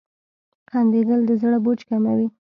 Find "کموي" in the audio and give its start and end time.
1.89-2.27